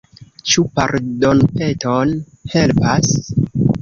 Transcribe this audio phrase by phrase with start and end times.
[0.53, 2.15] Ĉu pardonpeton
[2.55, 3.15] helpas?